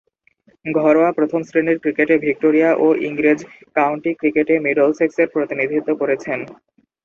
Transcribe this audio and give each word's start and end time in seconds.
ঘরোয়া 0.65 1.09
প্রথম-শ্রেণীর 1.17 1.77
ক্রিকেটে 1.83 2.15
ভিক্টোরিয়া 2.25 2.69
ও 2.75 2.87
ইংরেজ 3.07 3.39
কাউন্টি 3.75 4.11
ক্রিকেটে 4.19 4.53
মিডলসেক্সের 4.65 5.27
প্রতিনিধিত্ব 5.33 5.89
করেছেন। 6.01 6.39